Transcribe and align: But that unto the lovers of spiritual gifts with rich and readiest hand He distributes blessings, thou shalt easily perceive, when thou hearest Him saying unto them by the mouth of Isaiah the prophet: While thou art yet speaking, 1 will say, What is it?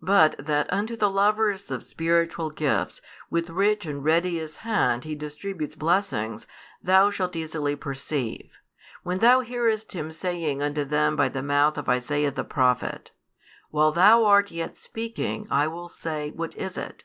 But 0.00 0.34
that 0.38 0.72
unto 0.72 0.96
the 0.96 1.10
lovers 1.10 1.70
of 1.70 1.82
spiritual 1.82 2.48
gifts 2.48 3.02
with 3.28 3.50
rich 3.50 3.84
and 3.84 4.02
readiest 4.02 4.56
hand 4.64 5.04
He 5.04 5.14
distributes 5.14 5.74
blessings, 5.76 6.46
thou 6.82 7.10
shalt 7.10 7.36
easily 7.36 7.76
perceive, 7.76 8.50
when 9.02 9.18
thou 9.18 9.40
hearest 9.40 9.92
Him 9.92 10.10
saying 10.10 10.62
unto 10.62 10.84
them 10.86 11.16
by 11.16 11.28
the 11.28 11.42
mouth 11.42 11.76
of 11.76 11.86
Isaiah 11.86 12.30
the 12.30 12.44
prophet: 12.44 13.10
While 13.68 13.92
thou 13.92 14.24
art 14.24 14.50
yet 14.50 14.78
speaking, 14.78 15.44
1 15.48 15.70
will 15.70 15.90
say, 15.90 16.30
What 16.30 16.56
is 16.56 16.78
it? 16.78 17.04